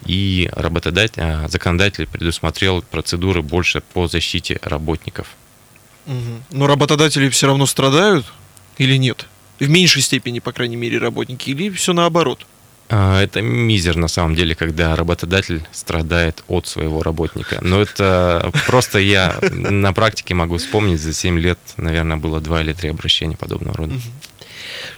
[0.06, 5.26] И работодатель, э, законодатель предусмотрел процедуры больше по защите работников.
[6.50, 8.24] Но работодатели все равно страдают
[8.78, 9.26] или нет?
[9.58, 12.46] В меньшей степени, по крайней мере, работники, или все наоборот?
[12.90, 17.58] А, это мизер на самом деле, когда работодатель страдает от своего работника.
[17.60, 22.72] Но это просто я на практике могу вспомнить, за 7 лет, наверное, было два или
[22.72, 23.94] три обращения подобного рода.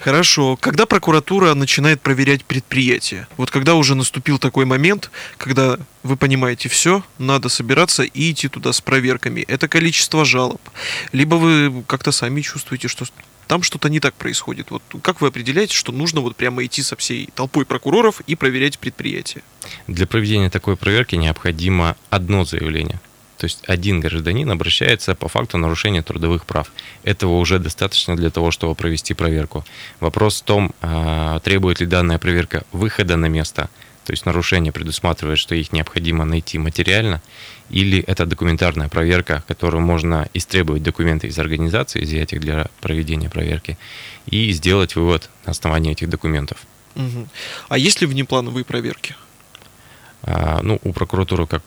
[0.01, 0.57] Хорошо.
[0.57, 3.27] Когда прокуратура начинает проверять предприятие?
[3.37, 8.73] Вот когда уже наступил такой момент, когда вы понимаете все, надо собираться и идти туда
[8.73, 9.43] с проверками.
[9.43, 10.61] Это количество жалоб.
[11.13, 13.05] Либо вы как-то сами чувствуете, что
[13.47, 14.71] там что-то не так происходит.
[14.71, 18.79] Вот как вы определяете, что нужно вот прямо идти со всей толпой прокуроров и проверять
[18.79, 19.43] предприятие?
[19.89, 23.01] Для проведения такой проверки необходимо одно заявление.
[23.41, 26.71] То есть один гражданин обращается по факту нарушения трудовых прав.
[27.05, 29.65] Этого уже достаточно для того, чтобы провести проверку.
[29.99, 33.71] Вопрос в том, а, требует ли данная проверка выхода на место,
[34.05, 37.23] то есть нарушение предусматривает, что их необходимо найти материально,
[37.71, 43.79] или это документарная проверка, которую можно истребовать документы из организации, изъять их для проведения проверки,
[44.27, 46.59] и сделать вывод на основании этих документов.
[46.95, 47.27] Угу.
[47.71, 49.17] А есть ли внеплановые проверки?
[50.25, 51.63] А, ну, у прокуратуры, как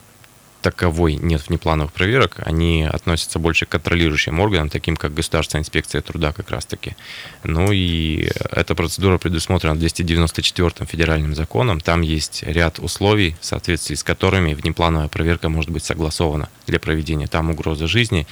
[0.63, 6.31] таковой нет внеплановых проверок, они относятся больше к контролирующим органам, таким как Государственная инспекция труда
[6.31, 6.95] как раз-таки.
[7.43, 11.79] Ну и эта процедура предусмотрена 294 федеральным законом.
[11.81, 17.27] Там есть ряд условий, в соответствии с которыми внеплановая проверка может быть согласована для проведения.
[17.27, 18.25] Там угроза жизни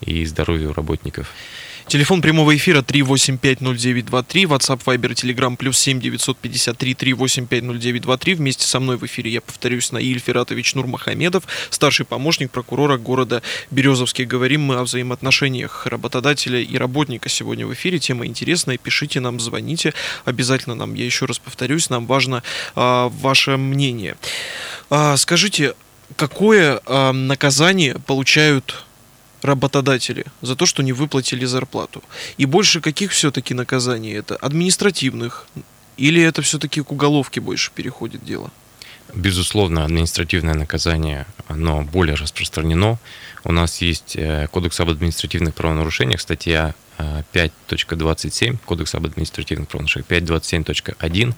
[0.00, 1.32] и здоровью работников.
[1.88, 8.34] Телефон прямого эфира 3850923, WhatsApp, Viber, Telegram, плюс 7 953 3850923.
[8.34, 14.26] Вместе со мной в эфире, я повторюсь, Наиль Фератович Нурмахамедов, старший помощник прокурора города Березовский.
[14.26, 17.98] Говорим мы о взаимоотношениях работодателя и работника сегодня в эфире.
[17.98, 19.94] Тема интересная, пишите нам, звоните.
[20.26, 22.42] Обязательно нам, я еще раз повторюсь, нам важно
[22.74, 24.16] а, ваше мнение.
[24.90, 25.72] А, скажите,
[26.16, 28.84] какое а, наказание получают
[29.42, 32.02] работодатели за то, что не выплатили зарплату.
[32.36, 34.36] И больше каких все-таки наказаний это?
[34.36, 35.46] Административных?
[35.96, 38.50] Или это все-таки к уголовке больше переходит дело?
[39.14, 42.98] Безусловно, административное наказание, оно более распространено.
[43.42, 50.08] У нас есть э, Кодекс об административных правонарушениях, статья 5.27, э, Кодекс об административных правонарушениях,
[50.10, 51.34] 5.27.1,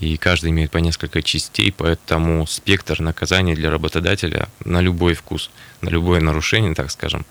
[0.00, 5.88] и каждый имеет по несколько частей, поэтому спектр наказаний для работодателя на любой вкус, на
[5.88, 7.26] любое нарушение, так скажем,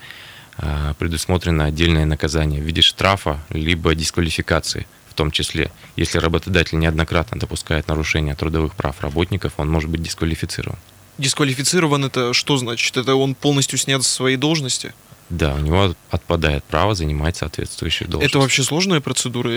[0.57, 4.85] э, предусмотрено отдельное наказание в виде штрафа, либо дисквалификации–
[5.17, 10.77] том числе, если работодатель неоднократно допускает нарушение трудовых прав работников, он может быть дисквалифицирован.
[11.17, 12.95] Дисквалифицирован это что значит?
[12.95, 14.93] Это он полностью снят с своей должности?
[15.29, 18.31] Да, у него отпадает право занимать соответствующую должность.
[18.31, 19.51] Это вообще сложная процедура?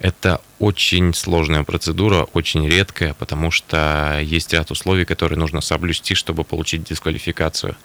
[0.00, 6.44] Это очень сложная процедура, очень редкая, потому что есть ряд условий, которые нужно соблюсти, чтобы
[6.44, 7.76] получить дисквалификацию.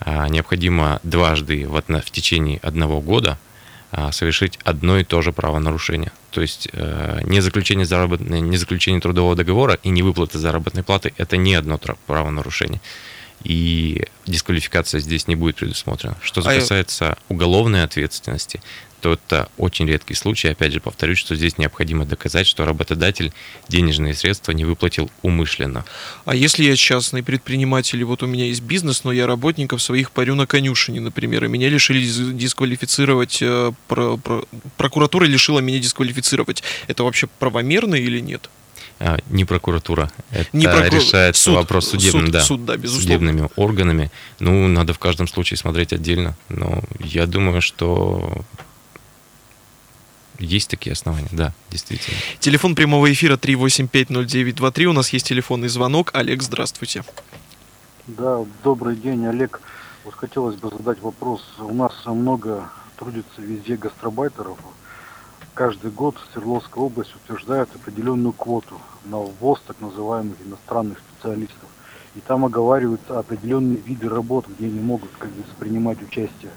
[0.00, 3.38] А, необходимо дважды в, в течение одного года
[3.90, 6.12] а, совершить одно и то же правонарушение.
[6.30, 11.14] То есть э, не заключение, заработной, не заключение трудового договора и не выплата заработной платы–
[11.16, 12.80] это не одно правонарушение.
[13.44, 16.16] И дисквалификация здесь не будет предусмотрена.
[16.22, 18.60] Что а касается уголовной ответственности,
[19.00, 20.48] то это очень редкий случай.
[20.48, 23.32] Опять же, повторюсь, что здесь необходимо доказать, что работодатель
[23.68, 25.84] денежные средства не выплатил умышленно.
[26.24, 30.10] А если я частный предприниматель, и вот у меня есть бизнес, но я работников своих
[30.10, 34.44] парю на конюшине, например, и меня лишили дисквалифицировать, э, про, про,
[34.76, 38.50] прокуратура лишила меня дисквалифицировать, это вообще правомерно или нет?
[39.00, 40.10] А, не прокуратура.
[40.32, 40.98] Это не прокур...
[40.98, 44.10] решается суд, вопрос судебным, суд, да, суд, да, судебными органами.
[44.40, 46.36] Ну, надо в каждом случае смотреть отдельно.
[46.48, 48.44] Но я думаю, что
[50.38, 52.16] есть такие основания, да, действительно.
[52.38, 54.84] Телефон прямого эфира 3850923.
[54.84, 56.10] У нас есть телефонный звонок.
[56.14, 57.04] Олег, здравствуйте.
[58.06, 59.60] Да, добрый день, Олег.
[60.04, 61.42] Вот хотелось бы задать вопрос.
[61.58, 64.58] У нас много трудится везде гастробайтеров.
[65.54, 71.68] Каждый год Свердловская область утверждает определенную квоту на ввоз так называемых иностранных специалистов.
[72.14, 76.52] И там оговариваются определенные виды работ, где они могут как бы, принимать участие.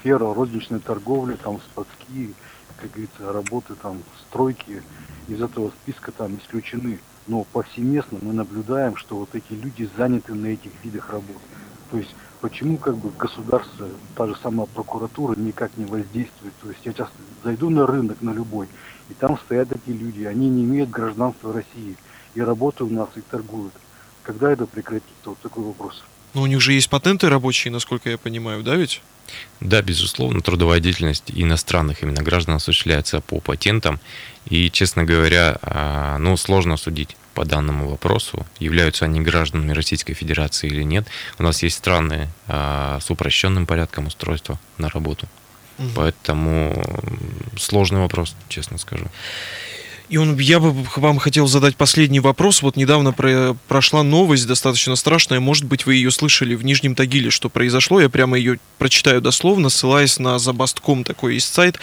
[0.00, 2.34] Сфера розничной торговли, там складские,
[2.82, 4.82] как говорится, работы там, стройки
[5.28, 6.98] из этого списка там исключены.
[7.28, 11.40] Но повсеместно мы наблюдаем, что вот эти люди заняты на этих видах работ.
[11.90, 16.52] То есть почему как бы государство, та же самая прокуратура никак не воздействует.
[16.60, 17.08] То есть я сейчас
[17.44, 18.66] зайду на рынок, на любой,
[19.08, 21.96] и там стоят такие люди, они не имеют гражданства России,
[22.34, 23.72] и работают у нас, и торгуют.
[24.22, 25.12] Когда это прекратится?
[25.24, 26.02] Вот такой вопрос.
[26.34, 29.02] Но у них же есть патенты рабочие, насколько я понимаю, да ведь?
[29.60, 34.00] Да, безусловно, трудовая деятельность иностранных именно граждан осуществляется по патентам.
[34.46, 40.66] И, честно говоря, а, ну, сложно судить по данному вопросу, являются они гражданами Российской Федерации
[40.66, 41.06] или нет.
[41.38, 45.28] У нас есть страны а, с упрощенным порядком устройства на работу.
[45.78, 45.88] Угу.
[45.94, 46.84] Поэтому
[47.56, 49.06] сложный вопрос, честно скажу.
[50.12, 52.60] И он, я бы вам хотел задать последний вопрос.
[52.60, 55.40] Вот недавно про, прошла новость достаточно страшная.
[55.40, 57.98] Может быть, вы ее слышали в Нижнем Тагиле, что произошло.
[57.98, 61.78] Я прямо ее прочитаю дословно, ссылаясь на Забастком, такой есть сайт.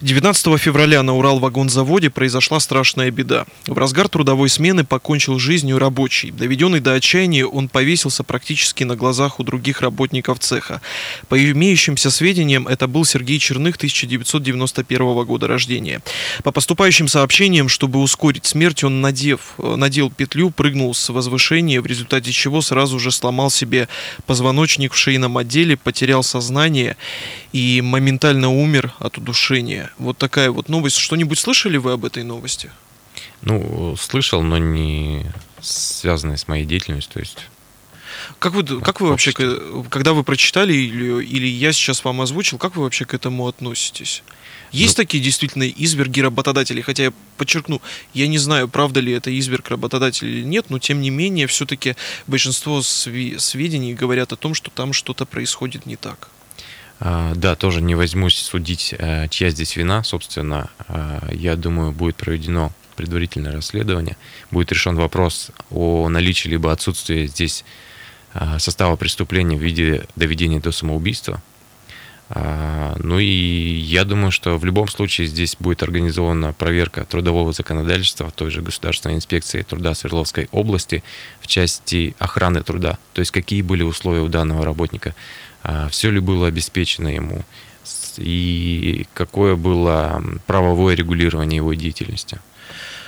[0.00, 3.46] 19 февраля на Урал-вагонзаводе произошла страшная беда.
[3.68, 6.32] В разгар трудовой смены покончил жизнью рабочий.
[6.32, 10.80] Доведенный до отчаяния, он повесился практически на глазах у других работников цеха.
[11.28, 16.00] По имеющимся сведениям, это был Сергей Черных, 1991 года рождения.
[16.42, 22.32] По поступающим сообщениям, чтобы ускорить смерть, он, надев, надел петлю, прыгнул с возвышения, в результате
[22.32, 23.88] чего сразу же сломал себе
[24.26, 26.96] позвоночник в шейном отделе, потерял сознание
[27.52, 29.90] и моментально умер от удушения.
[29.98, 30.96] Вот такая вот новость.
[30.96, 32.70] Что-нибудь слышали вы об этой новости?
[33.42, 35.26] Ну, слышал, но не
[35.60, 37.38] связанной с моей деятельностью, то есть
[38.38, 42.76] как вы, как вы вообще, когда вы прочитали или, или я сейчас вам озвучил, как
[42.76, 44.22] вы вообще к этому относитесь?
[44.72, 47.80] Есть ну, такие действительно изверги работодателей, хотя я подчеркну,
[48.14, 51.96] я не знаю, правда ли это изверг работодателя или нет, но тем не менее все-таки
[52.26, 56.28] большинство сведений говорят о том, что там что-то происходит не так.
[57.00, 60.02] А, да, тоже не возьмусь судить, э, чья здесь вина.
[60.02, 64.16] Собственно, а, я думаю, будет проведено предварительное расследование,
[64.50, 67.64] будет решен вопрос о наличии либо отсутствии здесь
[68.34, 71.40] а, состава преступления в виде доведения до самоубийства.
[72.30, 78.30] А, ну и я думаю, что в любом случае здесь будет организована проверка трудового законодательства
[78.30, 81.02] той же Государственной инспекции труда Свердловской области
[81.40, 82.98] в части охраны труда.
[83.14, 85.14] То есть какие были условия у данного работника,
[85.62, 87.44] а, все ли было обеспечено ему
[88.18, 92.40] и какое было правовое регулирование его деятельности.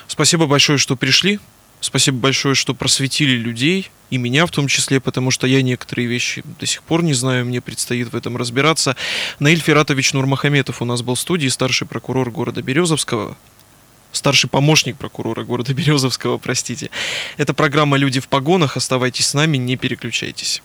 [0.07, 1.41] Спасибо большое, что пришли.
[1.81, 6.43] Спасибо большое, что просветили людей, и меня в том числе, потому что я некоторые вещи
[6.59, 8.97] до сих пор не знаю, мне предстоит в этом разбираться.
[9.39, 13.37] Наиль Фератович Нурмахаметов у нас был в студии, старший прокурор города Березовского,
[14.13, 16.91] старший помощник прокурора города Березовского, простите.
[17.37, 18.77] Это программа «Люди в погонах».
[18.77, 20.63] Оставайтесь с нами, не переключайтесь.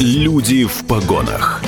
[0.00, 1.62] Люди в погонах.